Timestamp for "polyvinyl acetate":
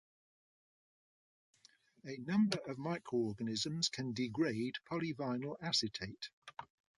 4.89-6.29